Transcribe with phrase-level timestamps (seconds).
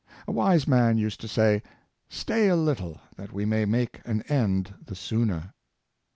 [0.27, 1.61] A wise man used to say,
[2.09, 5.53] ''Stay a little, that we may make an end the sooner.''